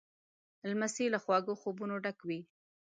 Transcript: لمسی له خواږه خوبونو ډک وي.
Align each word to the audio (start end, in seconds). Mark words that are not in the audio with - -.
لمسی 0.69 1.05
له 1.13 1.19
خواږه 1.23 1.53
خوبونو 1.61 1.95
ډک 2.03 2.19
وي. 2.27 2.39